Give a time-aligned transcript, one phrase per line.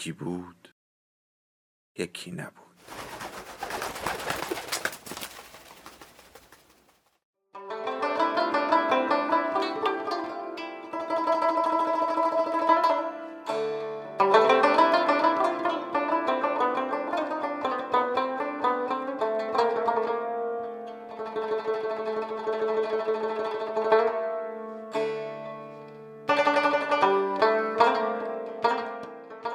[0.00, 0.74] یکی بود
[1.98, 2.69] یکی نبود.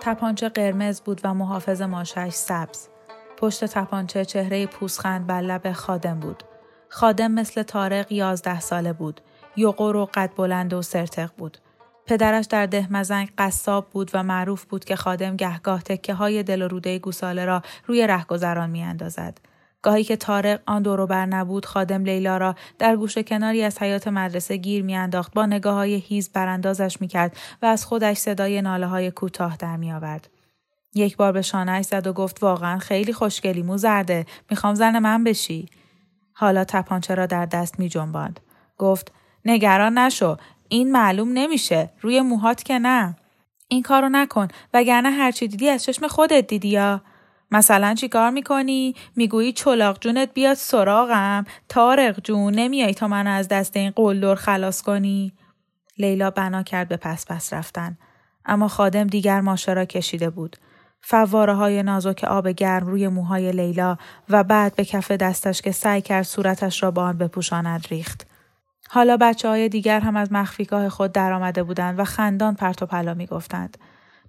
[0.06, 2.88] تپانچه قرمز بود و محافظ ماشش سبز.
[3.38, 6.44] پشت تپانچه چهره پوسخند بر لب خادم بود.
[6.90, 9.22] خادم مثل تارق یازده ساله بود.
[9.56, 11.58] یقور و قد بلند و سرتق بود.
[12.06, 16.62] پدرش در ده مزنگ قصاب بود و معروف بود که خادم گهگاه تکه های دل
[16.62, 19.38] و روده گوساله را روی رهگذران می اندازد.
[19.86, 24.58] گاهی که تارق آن بر نبود خادم لیلا را در گوشه کناری از حیات مدرسه
[24.58, 29.58] گیر میانداخت با نگاه های هیز براندازش می‌کرد و از خودش صدای ناله های کوتاه
[29.58, 30.30] در میآورد.
[30.96, 35.24] یک بار به شانهش زد و گفت واقعا خیلی خوشگلی مو زرده می‌خوام زن من
[35.24, 35.70] بشی.
[36.34, 38.40] حالا تپانچه را در دست می جنباند.
[38.78, 39.12] گفت
[39.46, 40.38] نگران نشو
[40.70, 43.16] این معلوم نمیشه روی موهات که نه.
[43.68, 47.02] این کارو نکن وگرنه هرچی دیدی از چشم خودت دیدی یا؟
[47.52, 53.48] مثلا چی کار می‌کنی؟ می‌گویی چلاق جونت بیاد سراغم تارق جون نمیای تا من از
[53.48, 55.34] دست این قلدر خلاص کنی؟
[55.98, 57.98] لیلا بنا کرد به پس پس رفتن.
[58.46, 60.58] اما خادم دیگر ماشه را کشیده بود.
[61.02, 63.98] فواره های نازک آب گرم روی موهای لیلا
[64.30, 68.28] و بعد به کف دستش که سعی کرد صورتش را با آن بپوشاند ریخت.
[68.90, 73.14] حالا بچه های دیگر هم از مخفیگاه خود درآمده بودند و خندان پرت و پلا
[73.14, 73.78] می گفتند.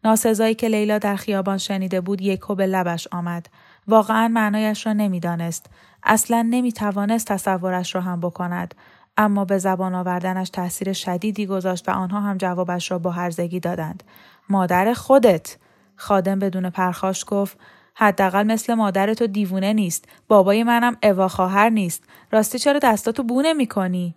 [0.06, 3.46] ناسزایی که لیلا در خیابان شنیده بود یکو به لبش آمد.
[3.88, 5.66] واقعا معنایش را نمی‌دانست.
[6.02, 8.74] اصلا نمی توانست تصورش را هم بکند.
[9.16, 14.02] اما به زبان آوردنش تاثیر شدیدی گذاشت و آنها هم جوابش را با هرزگی دادند.
[14.48, 15.56] مادر خودت
[15.96, 17.58] خادم بدون پرخاش گفت
[17.94, 23.42] حداقل مثل مادر تو دیوونه نیست بابای منم اوا خواهر نیست راستی چرا دستاتو بو
[23.42, 24.14] نمی کنی؟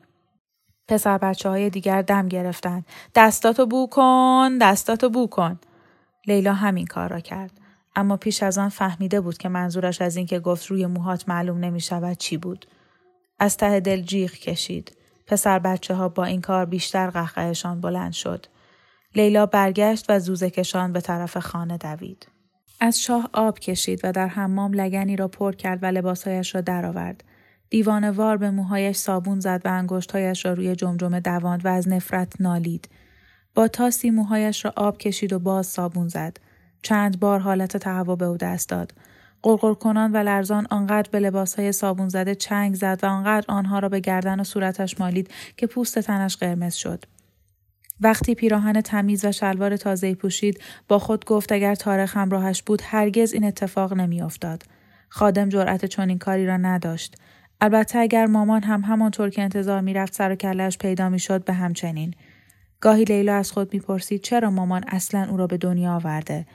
[0.87, 2.85] پسر بچه های دیگر دم گرفتند
[3.15, 5.59] دستاتو بو کن دستاتو بو کن
[6.29, 7.51] لیلا همین کار را کرد.
[7.95, 11.79] اما پیش از آن فهمیده بود که منظورش از اینکه گفت روی موهات معلوم نمی
[11.79, 12.65] شود چی بود.
[13.39, 14.97] از ته دل جیغ کشید.
[15.27, 18.45] پسر بچه ها با این کار بیشتر قهقهشان بلند شد.
[19.15, 22.27] لیلا برگشت و زوزه کشان به طرف خانه دوید.
[22.79, 27.23] از شاه آب کشید و در حمام لگنی را پر کرد و لباسهایش را درآورد.
[28.15, 32.89] وار به موهایش صابون زد و انگشتهایش را روی جمجمه دواند و از نفرت نالید.
[33.55, 36.37] با تاسی موهایش را آب کشید و باز صابون زد.
[36.81, 38.93] چند بار حالت تهوع به او دست داد.
[39.43, 43.89] قرقر کنان و لرزان آنقدر به لباسهای صابون زده چنگ زد و آنقدر آنها را
[43.89, 47.03] به گردن و صورتش مالید که پوست تنش قرمز شد.
[48.01, 53.33] وقتی پیراهن تمیز و شلوار تازه پوشید با خود گفت اگر تاریخ همراهش بود هرگز
[53.33, 54.63] این اتفاق نمیافتاد.
[55.09, 57.15] خادم جرأت چنین کاری را نداشت.
[57.61, 62.13] البته اگر مامان هم همانطور که انتظار می‌رفت سر و کلش پیدا می‌شد به همچنین.
[62.81, 66.45] گاهی لیلا از خود می‌پرسید چرا مامان اصلا او را به دنیا آورده؟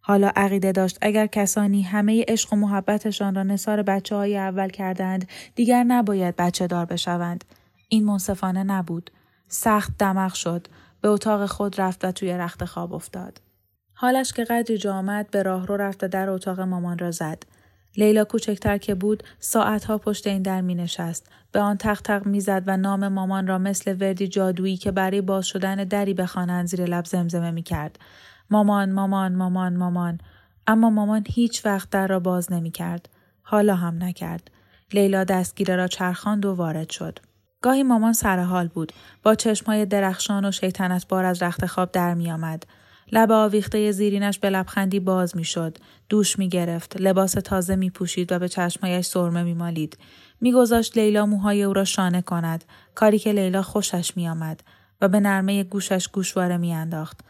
[0.00, 5.28] حالا عقیده داشت اگر کسانی همه عشق و محبتشان را نصار بچه های اول کردند
[5.54, 7.44] دیگر نباید بچه دار بشوند.
[7.88, 9.10] این منصفانه نبود.
[9.48, 10.66] سخت دماغ شد.
[11.00, 13.40] به اتاق خود رفت و توی رخت خواب افتاد.
[13.94, 17.42] حالش که قدری جا آمد به راه رو رفت و در اتاق مامان را زد.
[17.96, 21.30] لیلا کوچکتر که بود ساعتها پشت این در می نشست.
[21.52, 25.20] به آن تق تق می زد و نام مامان را مثل وردی جادویی که برای
[25.20, 27.98] باز شدن دری بخوانند زیر لب زمزمه می کرد.
[28.50, 30.18] مامان مامان مامان مامان
[30.66, 33.08] اما مامان هیچ وقت در را باز نمی کرد.
[33.42, 34.50] حالا هم نکرد.
[34.92, 37.18] لیلا دستگیره را چرخاند و وارد شد.
[37.62, 38.92] گاهی مامان سرحال بود.
[39.22, 42.64] با چشمهای درخشان و شیطنت بار از رخت خواب در می آمد.
[43.12, 45.78] لب آویخته زیرینش به لبخندی باز می‌شد
[46.08, 49.98] دوش می گرفت لباس تازه می پوشید و به چشمایش سرمه می مالید
[50.40, 52.64] میگذاشت لیلا موهای او را شانه کند
[52.94, 54.62] کاری که لیلا خوشش می آمد
[55.00, 57.20] و به نرمه گوشش گوشواره می انداخت.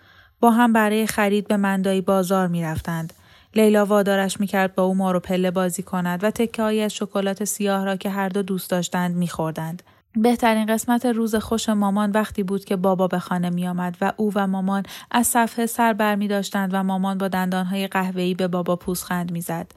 [0.40, 3.12] با هم برای خرید به مندایی بازار می رفتند.
[3.54, 7.44] لیلا وادارش می کرد با او مارو پله بازی کند و تکه های از شکلات
[7.44, 9.82] سیاه را که هر دو دوست داشتند می خوردند.
[10.16, 14.32] بهترین قسمت روز خوش مامان وقتی بود که بابا به خانه می آمد و او
[14.34, 18.76] و مامان از صفحه سر بر می داشتند و مامان با دندانهای قهوه‌ای به بابا
[18.76, 19.72] پوزخند می‌زد.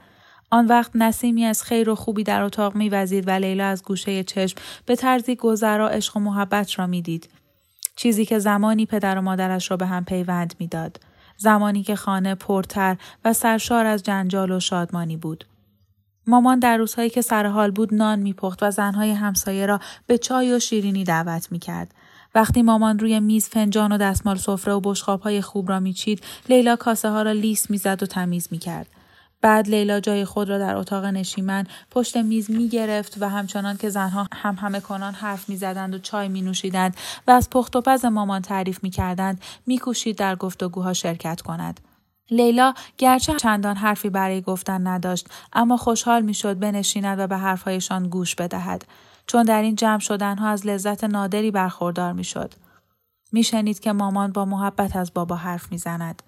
[0.50, 4.58] آن وقت نسیمی از خیر و خوبی در اتاق میوزید و لیلا از گوشه چشم
[4.86, 7.28] به طرزی گذرا عشق و محبت را می‌دید.
[7.96, 11.00] چیزی که زمانی پدر و مادرش را به هم پیوند می‌داد.
[11.36, 15.44] زمانی که خانه پرتر و سرشار از جنجال و شادمانی بود.
[16.26, 20.54] مامان در روزهایی که سر حال بود نان میپخت و زنهای همسایه را به چای
[20.54, 21.94] و شیرینی دعوت می‌کرد
[22.34, 27.08] وقتی مامان روی میز فنجان و دستمال سفره و بشقابهای خوب را میچید لیلا کاسه
[27.08, 28.86] ها را لیس می‌زد و تمیز می‌کرد
[29.44, 33.90] بعد لیلا جای خود را در اتاق نشیمن پشت میز می گرفت و همچنان که
[33.90, 37.80] زنها هم همه کنان حرف می زدند و چای می نوشیدند و از پخت و
[37.80, 41.80] پز مامان تعریف می کردند می کوشید در گفتگوها شرکت کند.
[42.30, 48.08] لیلا گرچه چندان حرفی برای گفتن نداشت اما خوشحال می شد بنشیند و به حرفهایشان
[48.08, 48.84] گوش بدهد.
[49.26, 52.54] چون در این جمع شدنها از لذت نادری برخوردار می شد.
[53.32, 56.22] می شنید که مامان با محبت از بابا حرف می زند.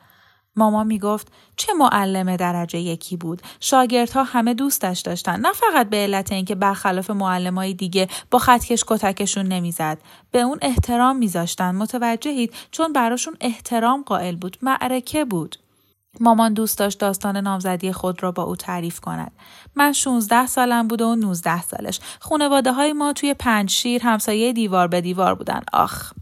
[0.57, 3.43] ماما می‌گفت چه معلم درجه یکی بود.
[3.61, 5.41] شاگردها همه دوستش داشتن.
[5.41, 9.99] نه فقط به علت اینکه برخلاف معلمای دیگه با خطکش کتکشون نمی‌زد.
[10.31, 11.75] به اون احترام میذاشتن.
[11.75, 14.57] متوجهید؟ چون براشون احترام قائل بود.
[14.63, 15.57] معرکه بود.
[16.21, 19.33] مامان دوست داشت داستان نامزدی خود را با او تعریف کند.
[19.75, 22.01] من 16 سالم بود و 19 سالش.
[22.21, 25.61] خانواده های ما توی پنج شیر همسایه دیوار به دیوار بودن.
[25.73, 26.13] آخ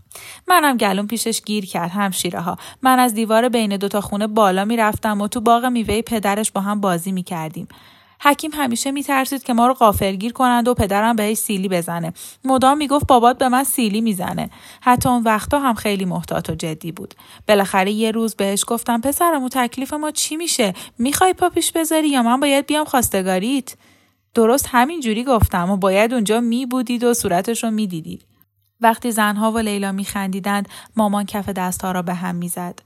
[0.48, 5.20] منم گلوم پیشش گیر کرد همشیره ها من از دیوار بین دوتا خونه بالا می‌رفتم
[5.20, 7.68] و تو باغ میوه پدرش با هم بازی می‌کردیم
[8.24, 12.12] حکیم همیشه میترسید که ما رو غافلگیر کنند و پدرم بهش سیلی بزنه.
[12.44, 14.50] مدام می‌گفت بابات به من سیلی می‌زنه.
[14.80, 17.14] حتی اون وقتا هم خیلی محتاط و جدی بود.
[17.48, 22.22] بالاخره یه روز بهش گفتم پسرمو تکلیف ما چی میشه؟ می‌خوای پا پیش بذاری یا
[22.22, 23.74] من باید بیام خواستگاریت؟
[24.34, 28.24] درست همین جوری گفتم و باید اونجا می بودید و صورتش رو می‌دیدید
[28.80, 32.80] وقتی زنها و لیلا میخندیدند مامان کف دستها را به هم می‌زد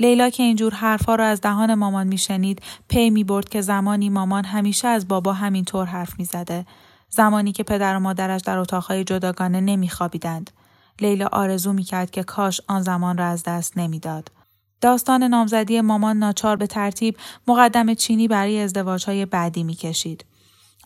[0.00, 4.88] لیلا که اینجور حرفها را از دهان مامان میشنید پی می‌برد که زمانی مامان همیشه
[4.88, 6.66] از بابا همینطور حرف می‌زده.
[7.10, 10.50] زمانی که پدر و مادرش در اتاقهای جداگانه نمیخوابیدند.
[11.00, 14.30] لیلا آرزو می‌کرد که کاش آن زمان را از دست نمی‌داد.
[14.80, 17.16] داستان نامزدی مامان ناچار به ترتیب
[17.48, 20.24] مقدم چینی برای ازدواجهای بعدی می‌کشید.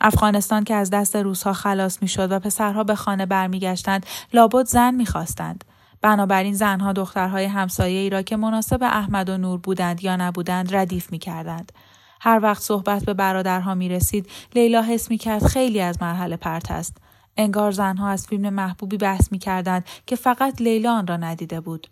[0.01, 5.65] افغانستان که از دست روسها خلاص می‌شد و پسرها به خانه برمیگشتند لابد زن می‌خواستند.
[6.03, 11.13] بنابراین زنها دخترهای همسایه ای را که مناسب احمد و نور بودند یا نبودند ردیف
[11.13, 11.73] می‌کردند
[12.21, 16.71] هر وقت صحبت به برادرها می رسید لیلا حس می کرد خیلی از مرحله پرت
[16.71, 16.97] است.
[17.37, 21.87] انگار زنها از فیلم محبوبی بحث می کردند که فقط لیلا آن را ندیده بود.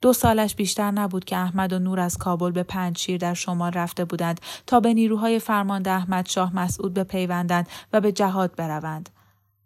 [0.00, 3.72] دو سالش بیشتر نبود که احمد و نور از کابل به پنج شیر در شمال
[3.72, 9.10] رفته بودند تا به نیروهای فرمانده احمد شاه مسعود بپیوندند و به جهاد بروند.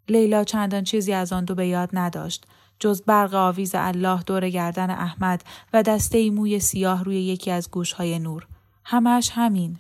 [0.08, 2.46] لیلا چندان چیزی از آن دو به یاد نداشت.
[2.82, 8.18] جز برق آویز الله دور گردن احمد و دسته موی سیاه روی یکی از گوشهای
[8.18, 8.46] نور.
[8.84, 9.78] همش همین.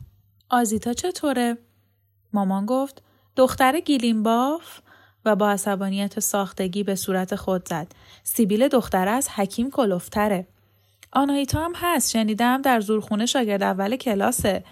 [0.50, 1.58] آزیتا چطوره؟
[2.32, 3.02] مامان گفت
[3.36, 4.22] دختر گیلیم
[5.24, 7.92] و با عصبانیت ساختگی به صورت خود زد.
[8.22, 10.46] سیبیل دختر از حکیم کلوفتره.
[11.12, 14.64] آنایتا هم هست شنیدم در زورخونه شاگرد اول کلاسه.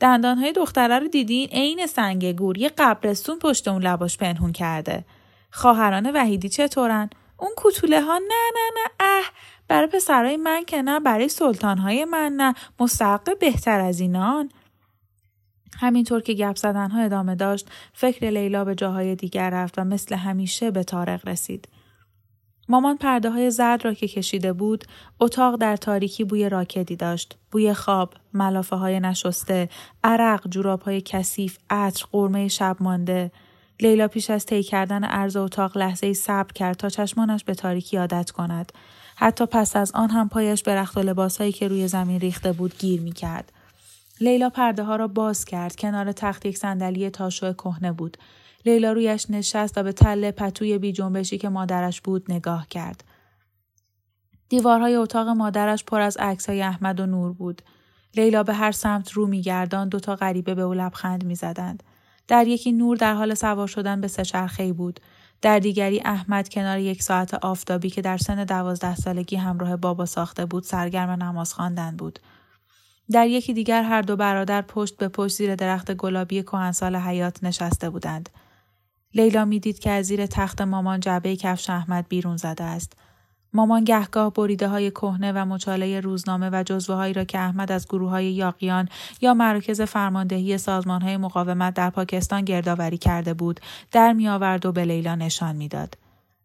[0.00, 5.04] دندانهای دختره رو دیدین عین سنگ گور یه قبرستون پشت اون لباش پنهون کرده.
[5.50, 7.10] خواهران وحیدی چطورن؟
[7.44, 9.24] اون کوتوله ها نه نه نه اه
[9.68, 14.50] برای پسرای من که نه برای سلطانهای من نه مستحق بهتر از اینان.
[15.80, 20.70] همینطور که گپ زدنها ادامه داشت فکر لیلا به جاهای دیگر رفت و مثل همیشه
[20.70, 21.68] به تارق رسید.
[22.68, 24.84] مامان پرده های زرد را که کشیده بود
[25.20, 27.38] اتاق در تاریکی بوی راکدی داشت.
[27.50, 29.68] بوی خواب ملافه های نشسته
[30.04, 33.30] عرق جوراب های کثیف عطر قرمه شب مانده.
[33.80, 37.96] لیلا پیش از طی کردن عرض اتاق لحظه ای صبر کرد تا چشمانش به تاریکی
[37.96, 38.72] عادت کند
[39.16, 42.74] حتی پس از آن هم پایش به رخت و لباسهایی که روی زمین ریخته بود
[42.78, 43.52] گیر می کرد.
[44.20, 45.76] لیلا پرده ها را باز کرد.
[45.76, 48.16] کنار تخت یک صندلی تاشو کهنه بود.
[48.66, 53.04] لیلا رویش نشست و به تله پتوی بی جنبشی که مادرش بود نگاه کرد.
[54.48, 56.16] دیوارهای اتاق مادرش پر از
[56.48, 57.62] های احمد و نور بود.
[58.16, 61.82] لیلا به هر سمت رو میگردان دوتا غریبه به او لبخند می‌زدند.
[62.28, 65.00] در یکی نور در حال سوار شدن به سهچرخهای بود.
[65.42, 70.46] در دیگری احمد کنار یک ساعت آفتابی که در سن دوازده سالگی همراه بابا ساخته
[70.46, 72.18] بود سرگرم نماز خواندن بود.
[73.10, 77.90] در یکی دیگر هر دو برادر پشت به پشت زیر درخت گلابی کهنسال حیات نشسته
[77.90, 78.28] بودند.
[79.14, 82.92] لیلا می‌دید که از زیر تخت مامان جعبه کفش احمد بیرون زده است.
[83.54, 87.86] مامان گهگاه بریده های کهنه و مچاله روزنامه و جزوه هایی را که احمد از
[87.88, 88.88] گروه های یاقیان
[89.20, 93.60] یا مراکز فرماندهی سازمان های مقاومت در پاکستان گردآوری کرده بود
[93.92, 95.98] در می آورد و به لیلا نشان می‌داد.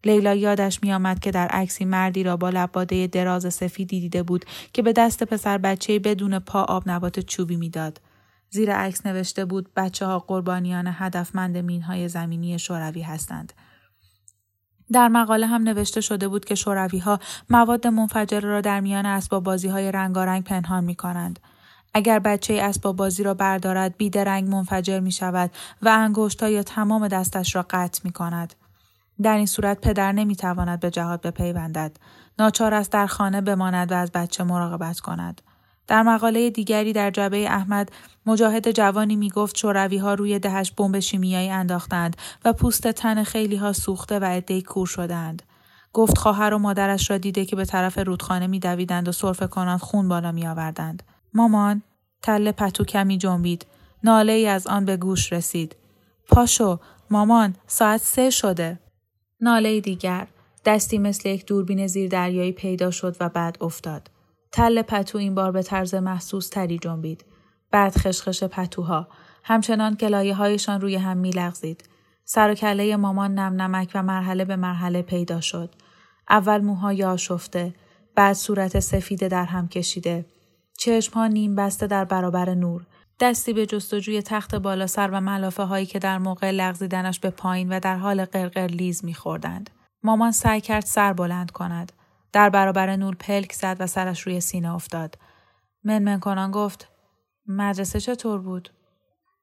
[0.06, 4.82] لیلا یادش میآمد که در عکسی مردی را با لباده دراز سفیدی دیده بود که
[4.82, 8.02] به دست پسر بچه بدون پا آب نبات چوبی می‌داد.
[8.50, 13.54] زیر عکس نوشته بود بچه ها قربانیان هدفمند مینهای زمینی شوروی هستند.
[14.92, 17.20] در مقاله هم نوشته شده بود که شوروی ها
[17.50, 21.40] مواد منفجره را در میان اسباب بازی های رنگارنگ پنهان می کنند.
[21.94, 27.56] اگر بچه اسباب بازی را بردارد بیدرنگ منفجر می شود و انگشت یا تمام دستش
[27.56, 28.54] را قطع می کند.
[29.22, 31.98] در این صورت پدر نمی تواند به جهاد بپیوندد.
[32.40, 35.42] ناچار است در خانه بماند و از بچه مراقبت کند.
[35.90, 37.92] در مقاله دیگری در جبه احمد
[38.26, 43.56] مجاهد جوانی می گفت شوروی ها روی دهش بمب شیمیایی انداختند و پوست تن خیلی
[43.56, 45.44] ها سوخته و عدهای کور شدند.
[45.94, 49.80] گفت خواهر و مادرش را دیده که به طرف رودخانه می دویدند و صرف کنند
[49.80, 51.04] خون بالا می آوردند.
[51.34, 51.84] مامان
[52.22, 53.66] تل پتو کمی جنبید.
[54.04, 55.76] ناله ای از آن به گوش رسید.
[56.28, 56.80] پاشو
[57.10, 58.80] مامان ساعت سه شده.
[59.42, 60.28] ناله دیگر
[60.66, 64.10] دستی مثل یک دوربین زیر دریایی پیدا شد و بعد افتاد.
[64.52, 67.26] تل پتو این بار به طرز محسوس تری جنبید.
[67.72, 69.08] بعد خشخش پتوها.
[69.44, 71.90] همچنان که لایه هایشان روی هم می لغزید.
[72.26, 75.76] سر و کله مامان نم نمک و مرحله به مرحله پیدا شد.
[76.30, 77.76] اول موهای آشفته.
[78.16, 80.26] بعد صورت سفیده در هم کشیده.
[80.78, 82.86] چشم ها نیم بسته در برابر نور.
[83.20, 87.74] دستی به جستجوی تخت بالا سر و ملافه هایی که در موقع لغزیدنش به پایین
[87.74, 89.70] و در حال قرقر لیز میخوردند.
[90.04, 91.92] مامان سعی کرد سر بلند کند.
[92.34, 95.18] در برابر نور پلک زد و سرش روی سینه افتاد.
[95.84, 96.88] منمن کنان گفت
[97.48, 98.70] مدرسه چطور بود؟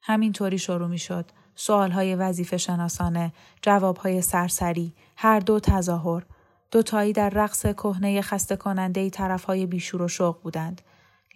[0.03, 1.31] همینطوری شروع می شد.
[1.55, 6.23] سوال های وظیفه شناسانه، جواب های سرسری، هر دو تظاهر.
[6.71, 10.83] دوتایی در رقص کهنه خسته کننده طرف های بیشور و شوق بودند.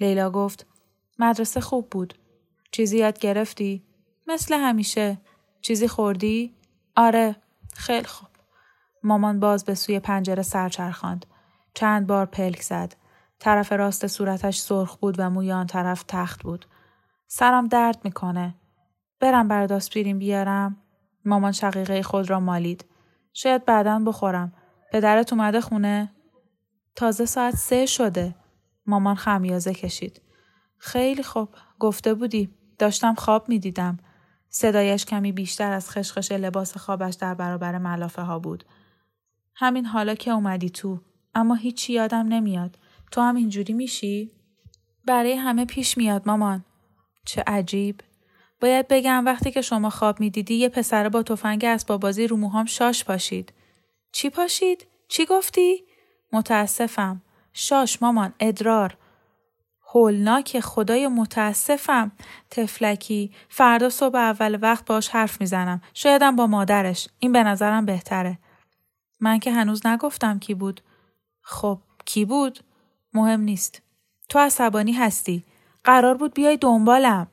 [0.01, 0.67] لیلا گفت
[1.19, 2.15] مدرسه خوب بود.
[2.73, 3.85] چیزی یاد گرفتی؟
[4.27, 5.19] مثل همیشه.
[5.63, 6.55] چیزی خوردی؟
[6.97, 7.37] آره.
[7.75, 8.29] خیلی خوب.
[9.03, 11.27] مامان باز به سوی پنجره سرچرخاند.
[11.75, 12.95] چند بار پلک زد.
[13.39, 16.67] طرف راست صورتش سرخ بود و موی آن طرف تخت بود.
[17.27, 18.55] سرم درد می‌کنه.
[19.21, 20.77] برم برات آسپرین بیارم؟
[21.25, 22.85] مامان شقیقه خود را مالید.
[23.33, 24.53] شاید بعدا بخورم.
[24.93, 26.11] پدرت اومده خونه؟
[26.97, 28.35] تازه ساعت سه شده.
[28.87, 30.23] مامان خمیازه کشید.
[30.79, 31.49] خیلی خوب.
[31.79, 32.51] گفته بودی.
[32.79, 33.99] داشتم خواب می‌دیدم.
[34.49, 38.65] صدایش کمی بیشتر از خشخش لباس خوابش در برابر ملافه ها بود.
[39.55, 41.01] همین حالا که اومدی تو.
[41.35, 42.79] اما هیچی یادم نمیاد.
[43.11, 44.31] تو هم اینجوری میشی؟
[45.05, 46.65] برای همه پیش میاد مامان.
[47.25, 48.01] چه عجیب.
[48.61, 52.67] باید بگم وقتی که شما خواب می‌دیدی یه پسر با تفنگ اسباب بازی رو موهام
[52.67, 53.53] شاش پاشید.
[54.13, 55.85] چی پاشید؟ چی گفتی؟
[56.33, 57.23] متاسفم.
[57.53, 58.97] شاش مامان ادرار.
[59.95, 62.13] هولناک خدای متاسفم
[62.51, 68.39] تفلکی فردا صبح اول وقت باش حرف می‌زنم شایدم با مادرش این به نظرم بهتره
[69.21, 70.81] من که هنوز نگفتم کی بود
[71.43, 72.59] خب کی بود؟
[73.15, 73.83] مهم نیست.
[74.29, 75.45] تو عصبانی هستی.
[75.85, 77.27] قرار بود بیای دنبالم.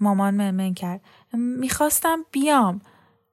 [0.00, 1.00] مامان ممن کرد.
[1.32, 2.80] می‌خواستم بیام.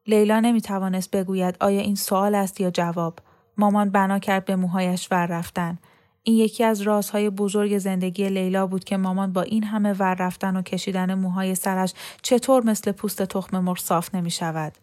[0.08, 3.20] لیلا نمی‌توانست بگوید آیا این سوال است یا جواب.
[3.58, 5.78] مامان بنا کرد به موهایش ور رفتن.
[6.24, 10.58] این یکی از رازهای بزرگ زندگی لیلا بود که مامان با این همه ور رفتن
[10.58, 14.74] و کشیدن موهای سرش چطور مثل پوست تخم مرغ صاف نمی شود.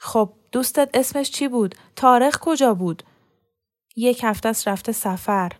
[0.00, 3.02] خب دوستت اسمش چی بود؟ تاریخ کجا بود؟
[3.96, 5.52] یک هفته است رفته سفر.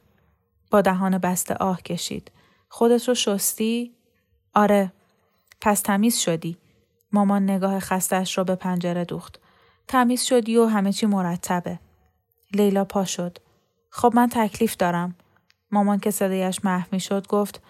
[0.70, 2.30] با دهان بسته آه کشید.
[2.68, 3.92] خودت رو شستی؟
[4.54, 4.92] آره.
[5.60, 6.56] پس تمیز شدی.
[7.12, 9.40] مامان نگاه خستش را به پنجره دوخت.
[9.88, 11.78] تمیز شدی و همه چی مرتبه.
[12.54, 13.38] لیلا پا شد.
[13.90, 15.14] خب من تکلیف دارم.
[15.70, 17.62] مامان که صدایش محو شد گفت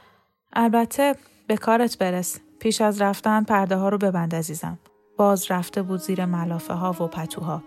[0.52, 1.14] البته
[1.46, 2.40] به کارت برس.
[2.58, 4.78] پیش از رفتن پرده ها رو ببند عزیزم.
[5.16, 7.62] باز رفته بود زیر ملافه ها و پتوها.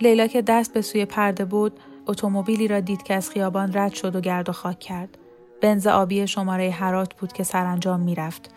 [0.00, 4.16] لیلا که دست به سوی پرده بود اتومبیلی را دید که از خیابان رد شد
[4.16, 5.18] و گرد و خاک کرد.
[5.60, 8.50] بنز آبی شماره هرات بود که سرانجام می‌رفت.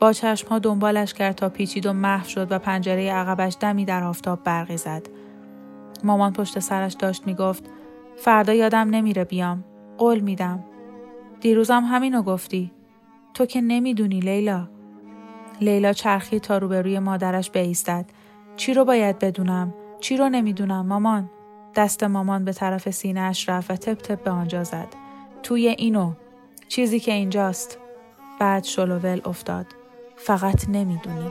[0.00, 0.12] با
[0.50, 4.76] ها دنبالش کرد تا پیچید و محو شد و پنجره عقبش دمی در آفتاب برقی
[4.76, 5.02] زد.
[6.04, 7.64] مامان پشت سرش داشت می‌گفت
[8.16, 9.64] فردا یادم نمیره بیام.
[9.98, 10.64] قول میدم.
[11.40, 12.72] دیروزم همینو گفتی.
[13.34, 14.68] تو که نمی‌دونی لیلا.
[15.60, 18.06] لیلا چرخی تا روبروی مادرش بیستد.
[18.56, 21.30] چی رو باید بدونم؟ چی رو نمی‌دونم مامان؟
[21.76, 24.88] دست مامان به طرف سینهاش رفت و تپ تپ به آنجا زد.
[25.42, 26.12] توی اینو.
[26.68, 27.78] چیزی که اینجاست.
[28.40, 29.66] بعد شلوول افتاد.
[30.16, 31.30] فقط نمی‌دونی.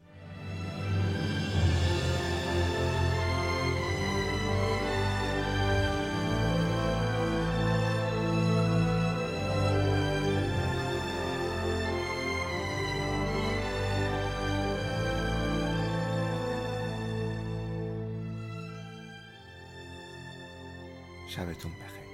[21.31, 22.10] شبتون بخیر.